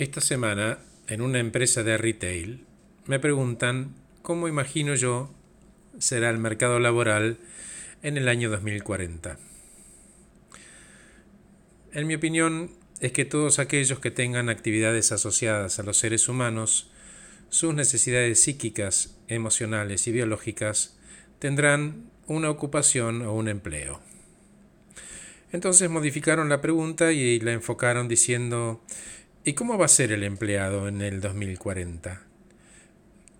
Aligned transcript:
Esta 0.00 0.22
semana, 0.22 0.78
en 1.08 1.20
una 1.20 1.40
empresa 1.40 1.82
de 1.82 1.98
retail, 1.98 2.64
me 3.04 3.18
preguntan 3.18 3.96
cómo 4.22 4.48
imagino 4.48 4.94
yo 4.94 5.30
será 5.98 6.30
el 6.30 6.38
mercado 6.38 6.80
laboral 6.80 7.36
en 8.02 8.16
el 8.16 8.28
año 8.28 8.48
2040. 8.48 9.36
En 11.92 12.06
mi 12.06 12.14
opinión 12.14 12.70
es 13.00 13.12
que 13.12 13.26
todos 13.26 13.58
aquellos 13.58 13.98
que 13.98 14.10
tengan 14.10 14.48
actividades 14.48 15.12
asociadas 15.12 15.78
a 15.78 15.82
los 15.82 15.98
seres 15.98 16.30
humanos, 16.30 16.90
sus 17.50 17.74
necesidades 17.74 18.40
psíquicas, 18.40 19.18
emocionales 19.28 20.06
y 20.06 20.12
biológicas 20.12 20.96
tendrán 21.40 22.10
una 22.26 22.48
ocupación 22.48 23.20
o 23.20 23.34
un 23.34 23.48
empleo. 23.48 24.00
Entonces 25.52 25.90
modificaron 25.90 26.48
la 26.48 26.62
pregunta 26.62 27.12
y 27.12 27.38
la 27.40 27.52
enfocaron 27.52 28.08
diciendo 28.08 28.82
¿Y 29.42 29.54
cómo 29.54 29.78
va 29.78 29.86
a 29.86 29.88
ser 29.88 30.12
el 30.12 30.22
empleado 30.22 30.86
en 30.86 31.00
el 31.00 31.22
2040? 31.22 32.20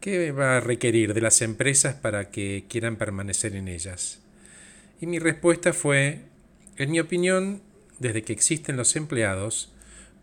¿Qué 0.01 0.33
va 0.33 0.57
a 0.57 0.61
requerir 0.61 1.13
de 1.13 1.21
las 1.21 1.43
empresas 1.43 1.95
para 1.95 2.31
que 2.31 2.65
quieran 2.71 2.97
permanecer 2.97 3.55
en 3.55 3.69
ellas? 3.69 4.21
Y 5.03 5.07
mi 5.07 5.19
respuesta 5.19 5.75
fue, 5.75 6.23
en 6.79 6.91
mi 6.91 7.01
opinión, 7.01 7.61
desde 7.99 8.23
que 8.23 8.33
existen 8.33 8.79
los 8.79 8.97
empleados, 8.97 9.75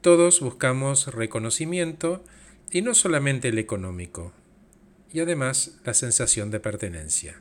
todos 0.02 0.40
buscamos 0.40 1.14
reconocimiento 1.14 2.24
y 2.72 2.82
no 2.82 2.96
solamente 2.96 3.50
el 3.50 3.60
económico, 3.60 4.34
y 5.14 5.20
además 5.20 5.78
la 5.86 5.94
sensación 5.94 6.50
de 6.50 6.60
pertenencia. 6.60 7.40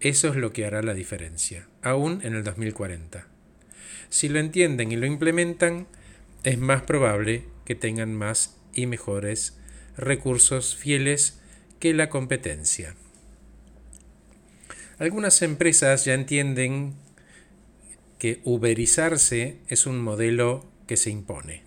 Eso 0.00 0.26
es 0.30 0.34
lo 0.34 0.52
que 0.52 0.66
hará 0.66 0.82
la 0.82 0.94
diferencia, 0.94 1.68
aún 1.82 2.20
en 2.24 2.34
el 2.34 2.42
2040. 2.42 3.28
Si 4.08 4.28
lo 4.28 4.40
entienden 4.40 4.90
y 4.90 4.96
lo 4.96 5.06
implementan, 5.06 5.86
es 6.42 6.58
más 6.58 6.82
probable 6.82 7.44
que 7.64 7.74
tengan 7.74 8.14
más 8.14 8.56
y 8.72 8.86
mejores 8.86 9.58
recursos 9.96 10.76
fieles 10.76 11.40
que 11.80 11.94
la 11.94 12.08
competencia. 12.08 12.94
Algunas 14.98 15.42
empresas 15.42 16.04
ya 16.04 16.14
entienden 16.14 16.94
que 18.18 18.40
uberizarse 18.44 19.58
es 19.68 19.86
un 19.86 20.00
modelo 20.00 20.66
que 20.86 20.96
se 20.96 21.10
impone. 21.10 21.62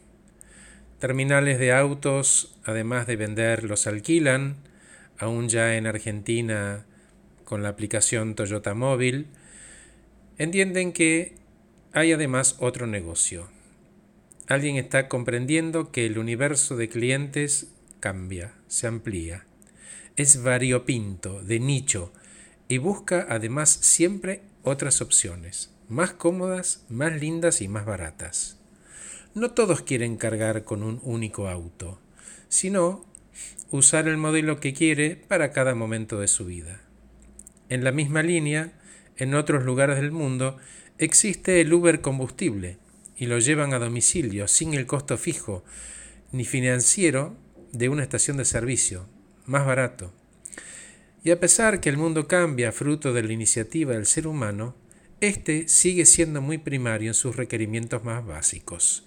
Terminales 0.99 1.57
de 1.57 1.71
autos, 1.71 2.59
además 2.65 3.07
de 3.07 3.15
vender, 3.15 3.63
los 3.63 3.87
alquilan, 3.87 4.57
aún 5.17 5.49
ya 5.49 5.75
en 5.77 5.87
Argentina 5.87 6.85
con 7.45 7.63
la 7.63 7.69
aplicación 7.69 8.35
Toyota 8.35 8.73
Móvil, 8.73 9.27
entienden 10.37 10.91
que 10.93 11.35
hay 11.93 12.11
además 12.11 12.57
otro 12.59 12.87
negocio, 12.87 13.49
alguien 14.53 14.75
está 14.75 15.07
comprendiendo 15.07 15.91
que 15.91 16.05
el 16.05 16.17
universo 16.17 16.75
de 16.75 16.89
clientes 16.89 17.71
cambia, 17.99 18.53
se 18.67 18.87
amplía. 18.87 19.45
Es 20.17 20.43
variopinto, 20.43 21.41
de 21.41 21.59
nicho, 21.59 22.11
y 22.67 22.77
busca 22.77 23.25
además 23.29 23.69
siempre 23.69 24.41
otras 24.63 25.01
opciones, 25.01 25.73
más 25.87 26.11
cómodas, 26.11 26.83
más 26.89 27.19
lindas 27.19 27.61
y 27.61 27.69
más 27.69 27.85
baratas. 27.85 28.59
No 29.33 29.51
todos 29.51 29.81
quieren 29.81 30.17
cargar 30.17 30.65
con 30.65 30.83
un 30.83 30.99
único 31.03 31.47
auto, 31.47 32.01
sino 32.49 33.05
usar 33.69 34.09
el 34.09 34.17
modelo 34.17 34.59
que 34.59 34.73
quiere 34.73 35.15
para 35.15 35.51
cada 35.51 35.75
momento 35.75 36.19
de 36.19 36.27
su 36.27 36.45
vida. 36.45 36.81
En 37.69 37.85
la 37.85 37.93
misma 37.93 38.21
línea, 38.21 38.73
en 39.15 39.33
otros 39.33 39.63
lugares 39.63 39.95
del 39.95 40.11
mundo, 40.11 40.57
existe 40.97 41.61
el 41.61 41.73
Uber 41.73 42.01
combustible, 42.01 42.80
y 43.21 43.27
lo 43.27 43.37
llevan 43.37 43.71
a 43.75 43.77
domicilio 43.77 44.47
sin 44.47 44.73
el 44.73 44.87
costo 44.87 45.15
fijo 45.15 45.63
ni 46.31 46.43
financiero 46.43 47.37
de 47.71 47.87
una 47.87 48.01
estación 48.01 48.37
de 48.37 48.45
servicio, 48.45 49.07
más 49.45 49.63
barato. 49.63 50.11
Y 51.23 51.29
a 51.29 51.39
pesar 51.39 51.81
que 51.81 51.89
el 51.89 51.97
mundo 51.97 52.27
cambia 52.27 52.71
fruto 52.71 53.13
de 53.13 53.21
la 53.21 53.31
iniciativa 53.31 53.93
del 53.93 54.07
ser 54.07 54.25
humano, 54.25 54.75
éste 55.19 55.67
sigue 55.67 56.07
siendo 56.07 56.41
muy 56.41 56.57
primario 56.57 57.11
en 57.11 57.13
sus 57.13 57.35
requerimientos 57.35 58.03
más 58.03 58.25
básicos. 58.25 59.05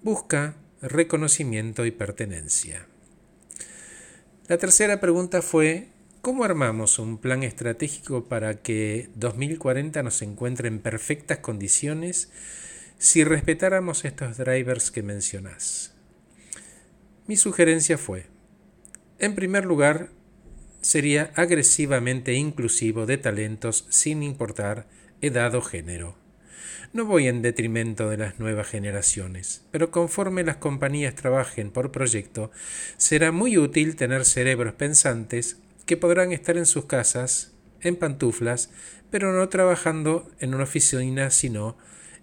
Busca 0.00 0.54
reconocimiento 0.80 1.84
y 1.84 1.90
pertenencia. 1.90 2.86
La 4.46 4.58
tercera 4.58 5.00
pregunta 5.00 5.42
fue, 5.42 5.88
¿cómo 6.22 6.44
armamos 6.44 7.00
un 7.00 7.18
plan 7.18 7.42
estratégico 7.42 8.28
para 8.28 8.62
que 8.62 9.10
2040 9.16 10.04
nos 10.04 10.22
encuentre 10.22 10.68
en 10.68 10.78
perfectas 10.78 11.38
condiciones 11.38 12.30
si 12.98 13.24
respetáramos 13.24 14.04
estos 14.04 14.38
drivers 14.38 14.90
que 14.90 15.02
mencionás. 15.02 15.94
Mi 17.26 17.36
sugerencia 17.36 17.98
fue, 17.98 18.26
en 19.18 19.34
primer 19.34 19.64
lugar, 19.64 20.10
sería 20.80 21.32
agresivamente 21.34 22.34
inclusivo 22.34 23.06
de 23.06 23.18
talentos 23.18 23.86
sin 23.88 24.22
importar 24.22 24.86
edad 25.20 25.54
o 25.54 25.62
género. 25.62 26.16
No 26.92 27.04
voy 27.04 27.26
en 27.26 27.42
detrimento 27.42 28.08
de 28.08 28.16
las 28.16 28.38
nuevas 28.38 28.68
generaciones, 28.68 29.64
pero 29.70 29.90
conforme 29.90 30.44
las 30.44 30.56
compañías 30.56 31.14
trabajen 31.14 31.70
por 31.70 31.90
proyecto, 31.90 32.50
será 32.96 33.32
muy 33.32 33.58
útil 33.58 33.96
tener 33.96 34.24
cerebros 34.24 34.74
pensantes 34.74 35.58
que 35.84 35.96
podrán 35.96 36.32
estar 36.32 36.56
en 36.56 36.66
sus 36.66 36.86
casas, 36.86 37.52
en 37.80 37.96
pantuflas, 37.96 38.70
pero 39.10 39.32
no 39.32 39.48
trabajando 39.48 40.30
en 40.38 40.54
una 40.54 40.64
oficina, 40.64 41.30
sino 41.30 41.76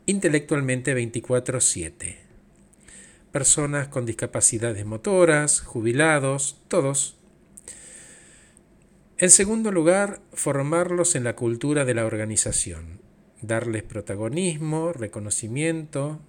intelectualmente 0.05 0.93
24/7. 0.93 2.17
Personas 3.31 3.87
con 3.87 4.05
discapacidades 4.05 4.85
motoras, 4.85 5.61
jubilados, 5.61 6.57
todos. 6.67 7.17
En 9.17 9.29
segundo 9.29 9.71
lugar, 9.71 10.21
formarlos 10.33 11.15
en 11.15 11.23
la 11.23 11.35
cultura 11.35 11.85
de 11.85 11.93
la 11.93 12.05
organización, 12.05 12.99
darles 13.41 13.83
protagonismo, 13.83 14.91
reconocimiento. 14.91 16.19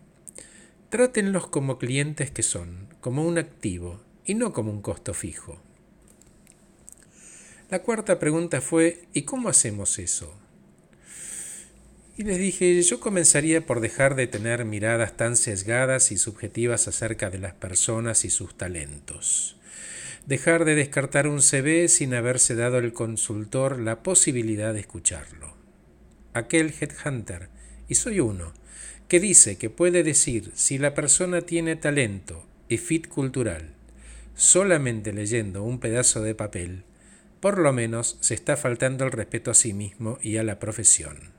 Trátenlos 0.90 1.48
como 1.48 1.78
clientes 1.78 2.30
que 2.30 2.42
son, 2.42 2.88
como 3.00 3.26
un 3.26 3.38
activo 3.38 4.00
y 4.24 4.34
no 4.34 4.52
como 4.52 4.70
un 4.70 4.80
costo 4.80 5.12
fijo. 5.12 5.60
La 7.70 7.82
cuarta 7.82 8.20
pregunta 8.20 8.60
fue 8.60 9.08
¿y 9.12 9.22
cómo 9.22 9.48
hacemos 9.48 9.98
eso? 9.98 10.32
Y 12.16 12.22
les 12.22 12.38
dije, 12.38 12.80
yo 12.82 13.00
comenzaría 13.00 13.66
por 13.66 13.80
dejar 13.80 14.14
de 14.14 14.26
tener 14.26 14.64
miradas 14.64 15.16
tan 15.16 15.36
sesgadas 15.36 16.12
y 16.12 16.16
subjetivas 16.16 16.86
acerca 16.86 17.30
de 17.30 17.38
las 17.38 17.54
personas 17.54 18.24
y 18.24 18.30
sus 18.30 18.56
talentos. 18.56 19.56
Dejar 20.26 20.64
de 20.64 20.74
descartar 20.74 21.26
un 21.26 21.42
CV 21.42 21.88
sin 21.88 22.14
haberse 22.14 22.54
dado 22.54 22.78
al 22.78 22.92
consultor 22.92 23.78
la 23.80 24.02
posibilidad 24.02 24.72
de 24.72 24.80
escucharlo. 24.80 25.54
Aquel 26.32 26.72
headhunter, 26.80 27.48
y 27.88 27.96
soy 27.96 28.20
uno, 28.20 28.54
que 29.08 29.20
dice 29.20 29.58
que 29.58 29.68
puede 29.68 30.02
decir 30.02 30.52
si 30.54 30.78
la 30.78 30.94
persona 30.94 31.42
tiene 31.42 31.76
talento 31.76 32.46
y 32.68 32.78
fit 32.78 33.08
cultural 33.08 33.74
solamente 34.34 35.12
leyendo 35.12 35.62
un 35.62 35.78
pedazo 35.78 36.22
de 36.22 36.34
papel, 36.34 36.84
por 37.40 37.58
lo 37.58 37.72
menos 37.72 38.16
se 38.20 38.34
está 38.34 38.56
faltando 38.56 39.04
el 39.04 39.12
respeto 39.12 39.50
a 39.50 39.54
sí 39.54 39.72
mismo 39.72 40.18
y 40.22 40.38
a 40.38 40.42
la 40.42 40.58
profesión. 40.58 41.33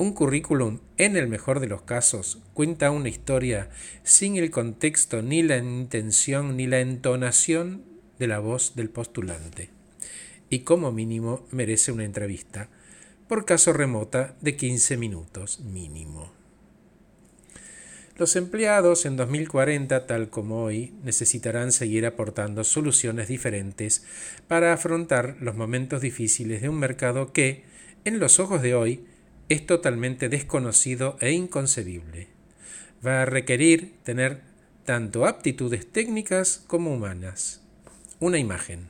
Un 0.00 0.12
currículum, 0.12 0.78
en 0.96 1.16
el 1.16 1.26
mejor 1.26 1.58
de 1.58 1.66
los 1.66 1.82
casos, 1.82 2.38
cuenta 2.54 2.92
una 2.92 3.08
historia 3.08 3.68
sin 4.04 4.36
el 4.36 4.52
contexto 4.52 5.22
ni 5.22 5.42
la 5.42 5.56
intención 5.56 6.56
ni 6.56 6.68
la 6.68 6.78
entonación 6.78 7.82
de 8.20 8.28
la 8.28 8.38
voz 8.38 8.76
del 8.76 8.90
postulante, 8.90 9.70
y 10.50 10.60
como 10.60 10.92
mínimo 10.92 11.48
merece 11.50 11.90
una 11.90 12.04
entrevista, 12.04 12.68
por 13.26 13.44
caso 13.44 13.72
remota 13.72 14.36
de 14.40 14.54
15 14.54 14.96
minutos 14.98 15.58
mínimo. 15.60 16.30
Los 18.16 18.36
empleados 18.36 19.04
en 19.04 19.16
2040, 19.16 20.06
tal 20.06 20.30
como 20.30 20.62
hoy, 20.62 20.94
necesitarán 21.02 21.72
seguir 21.72 22.06
aportando 22.06 22.62
soluciones 22.62 23.26
diferentes 23.26 24.04
para 24.46 24.72
afrontar 24.72 25.36
los 25.40 25.56
momentos 25.56 26.00
difíciles 26.02 26.62
de 26.62 26.68
un 26.68 26.78
mercado 26.78 27.32
que, 27.32 27.64
en 28.04 28.20
los 28.20 28.38
ojos 28.38 28.62
de 28.62 28.76
hoy, 28.76 29.04
es 29.48 29.64
totalmente 29.64 30.28
desconocido 30.28 31.16
e 31.20 31.32
inconcebible. 31.32 32.28
Va 33.04 33.22
a 33.22 33.24
requerir 33.24 33.94
tener 34.02 34.42
tanto 34.84 35.26
aptitudes 35.26 35.90
técnicas 35.90 36.64
como 36.66 36.92
humanas. 36.92 37.62
Una 38.20 38.38
imagen. 38.38 38.88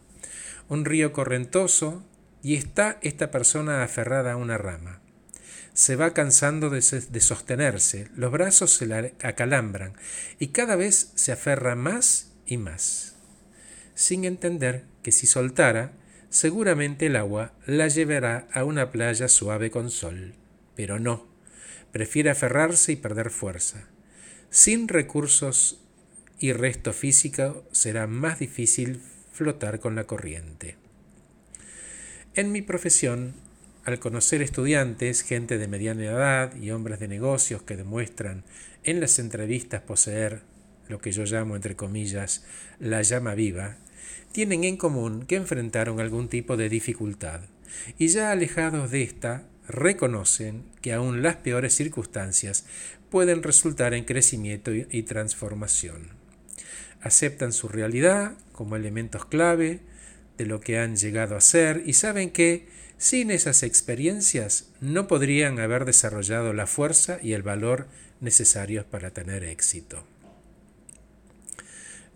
Un 0.69 0.85
río 0.85 1.13
correntoso 1.13 2.05
y 2.43 2.55
está 2.55 2.99
esta 3.03 3.31
persona 3.31 3.83
aferrada 3.83 4.33
a 4.33 4.37
una 4.37 4.59
rama. 4.59 5.01
Se 5.75 5.95
va 5.95 6.13
cansando 6.13 6.71
de, 6.71 6.83
sostenerse, 6.83 8.09
los 8.17 8.33
brazos 8.33 8.73
se 8.73 8.87
la 8.87 9.13
acalambran 9.23 9.93
y 10.41 10.49
cada 10.49 10.75
vez 10.75 11.13
se 11.15 11.31
aferra 11.31 11.77
más 11.77 12.33
y 12.47 12.57
más, 12.57 13.15
sin 13.95 14.25
entender 14.25 14.87
que 15.05 15.13
si 15.13 15.29
soltara, 15.29 15.93
seguramente 16.31 17.07
el 17.07 17.15
agua 17.15 17.53
la 17.65 17.87
llevará 17.87 18.49
a 18.53 18.65
una 18.65 18.91
playa 18.91 19.29
suave 19.29 19.71
con 19.71 19.93
sol 19.93 20.35
pero 20.79 21.01
no, 21.01 21.27
prefiere 21.91 22.31
aferrarse 22.31 22.93
y 22.93 22.97
perder 22.97 23.31
fuerza. 23.31 23.89
Sin 24.49 24.87
recursos 24.87 25.81
y 26.39 26.53
resto 26.53 26.93
físico 26.93 27.67
será 27.73 28.07
más 28.07 28.39
difícil 28.39 29.01
flotar 29.33 29.81
con 29.81 29.97
la 29.97 30.05
corriente. 30.05 30.77
En 32.37 32.53
mi 32.53 32.63
profesión, 32.63 33.35
al 33.83 33.99
conocer 33.99 34.41
estudiantes, 34.41 35.23
gente 35.23 35.59
de 35.59 35.67
mediana 35.67 36.05
edad 36.05 36.55
y 36.55 36.71
hombres 36.71 37.01
de 37.01 37.09
negocios 37.09 37.63
que 37.63 37.77
demuestran 37.77 38.45
en 38.85 39.01
las 39.01 39.19
entrevistas 39.19 39.83
poseer 39.83 40.43
lo 40.87 41.01
que 41.01 41.11
yo 41.11 41.25
llamo 41.25 41.57
entre 41.57 41.75
comillas 41.75 42.45
la 42.79 43.03
llama 43.03 43.35
viva, 43.35 43.79
tienen 44.31 44.63
en 44.63 44.77
común 44.77 45.27
que 45.27 45.35
enfrentaron 45.35 45.99
algún 45.99 46.29
tipo 46.29 46.57
de 46.57 46.69
dificultad 46.69 47.41
y 47.99 48.07
ya 48.07 48.31
alejados 48.31 48.93
de 48.93 49.03
esta 49.03 49.43
reconocen 49.69 50.65
que 50.81 50.93
aún 50.93 51.23
las 51.23 51.37
peores 51.37 51.75
circunstancias 51.75 52.65
pueden 53.11 53.43
resultar 53.43 53.95
en 53.95 54.05
crecimiento 54.05 54.73
y 54.73 55.03
transformación. 55.03 56.09
Aceptan 57.01 57.53
su 57.53 57.69
realidad 57.69 58.33
como 58.53 58.77
elementos 58.77 59.25
clave 59.27 59.81
de 60.37 60.47
lo 60.47 60.61
que 60.61 60.79
han 60.79 60.97
llegado 60.97 61.37
a 61.37 61.41
ser 61.41 61.83
y 61.87 61.93
saben 61.93 62.31
que 62.31 62.67
sin 62.97 63.31
esas 63.31 63.63
experiencias 63.63 64.71
no 64.81 65.07
podrían 65.07 65.61
haber 65.61 65.85
desarrollado 65.85 66.53
la 66.53 66.67
fuerza 66.67 67.19
y 67.23 67.33
el 67.33 67.43
valor 67.43 67.87
necesarios 68.21 68.85
para 68.85 69.11
tener 69.11 69.45
éxito. 69.45 70.05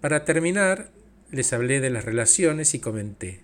Para 0.00 0.24
terminar, 0.24 0.90
les 1.30 1.52
hablé 1.52 1.80
de 1.80 1.90
las 1.90 2.04
relaciones 2.04 2.74
y 2.74 2.80
comenté, 2.80 3.40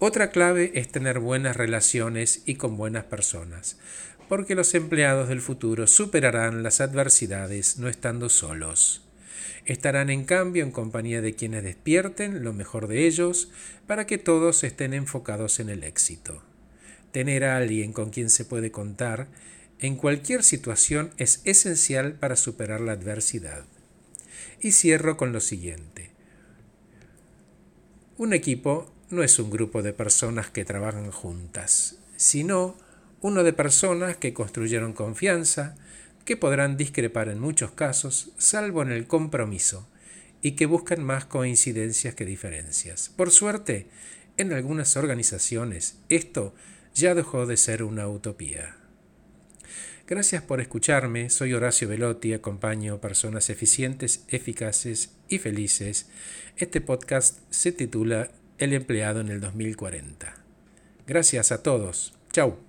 otra 0.00 0.30
clave 0.30 0.70
es 0.74 0.88
tener 0.88 1.18
buenas 1.18 1.56
relaciones 1.56 2.42
y 2.46 2.54
con 2.54 2.76
buenas 2.76 3.04
personas, 3.04 3.78
porque 4.28 4.54
los 4.54 4.74
empleados 4.74 5.28
del 5.28 5.40
futuro 5.40 5.88
superarán 5.88 6.62
las 6.62 6.80
adversidades 6.80 7.78
no 7.78 7.88
estando 7.88 8.28
solos. 8.28 9.02
Estarán 9.64 10.08
en 10.08 10.24
cambio 10.24 10.62
en 10.62 10.70
compañía 10.70 11.20
de 11.20 11.34
quienes 11.34 11.64
despierten 11.64 12.44
lo 12.44 12.52
mejor 12.52 12.86
de 12.86 13.06
ellos 13.06 13.50
para 13.88 14.06
que 14.06 14.18
todos 14.18 14.62
estén 14.62 14.94
enfocados 14.94 15.58
en 15.58 15.68
el 15.68 15.82
éxito. 15.82 16.42
Tener 17.10 17.44
a 17.44 17.56
alguien 17.56 17.92
con 17.92 18.10
quien 18.10 18.30
se 18.30 18.44
puede 18.44 18.70
contar 18.70 19.26
en 19.80 19.96
cualquier 19.96 20.44
situación 20.44 21.10
es 21.18 21.40
esencial 21.44 22.14
para 22.14 22.36
superar 22.36 22.80
la 22.80 22.92
adversidad. 22.92 23.64
Y 24.60 24.72
cierro 24.72 25.16
con 25.16 25.32
lo 25.32 25.40
siguiente. 25.40 26.10
Un 28.16 28.32
equipo 28.32 28.92
no 29.10 29.22
es 29.22 29.38
un 29.38 29.50
grupo 29.50 29.82
de 29.82 29.92
personas 29.92 30.50
que 30.50 30.64
trabajan 30.64 31.10
juntas, 31.10 31.96
sino 32.16 32.76
uno 33.20 33.42
de 33.42 33.52
personas 33.52 34.16
que 34.16 34.34
construyeron 34.34 34.92
confianza, 34.92 35.76
que 36.24 36.36
podrán 36.36 36.76
discrepar 36.76 37.28
en 37.28 37.40
muchos 37.40 37.70
casos, 37.70 38.32
salvo 38.36 38.82
en 38.82 38.92
el 38.92 39.06
compromiso, 39.06 39.88
y 40.42 40.52
que 40.52 40.66
buscan 40.66 41.02
más 41.02 41.24
coincidencias 41.24 42.14
que 42.14 42.24
diferencias. 42.24 43.08
Por 43.08 43.30
suerte, 43.30 43.88
en 44.36 44.52
algunas 44.52 44.96
organizaciones 44.96 45.96
esto 46.08 46.54
ya 46.94 47.14
dejó 47.14 47.46
de 47.46 47.56
ser 47.56 47.82
una 47.82 48.08
utopía. 48.08 48.76
Gracias 50.06 50.42
por 50.42 50.60
escucharme, 50.60 51.28
soy 51.28 51.52
Horacio 51.52 51.88
Velotti, 51.88 52.32
acompaño 52.32 53.00
personas 53.00 53.50
eficientes, 53.50 54.24
eficaces 54.28 55.10
y 55.28 55.38
felices. 55.38 56.08
Este 56.56 56.80
podcast 56.80 57.40
se 57.50 57.72
titula 57.72 58.30
El 58.58 58.72
empleado 58.72 59.20
en 59.20 59.28
el 59.28 59.40
2040. 59.40 60.34
Gracias 61.06 61.52
a 61.52 61.62
todos. 61.62 62.12
Chau. 62.32 62.67